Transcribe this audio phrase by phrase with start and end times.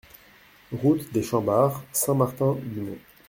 [0.71, 2.97] Route des Chambards, Saint-Martin-du-Mont